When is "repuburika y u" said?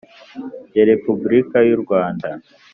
0.89-1.79